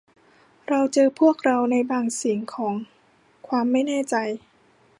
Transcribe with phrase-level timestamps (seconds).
[0.67, 2.75] เราเจอพวกเราในบางสิ่งของ
[3.47, 4.15] ความไม่แน่ใจ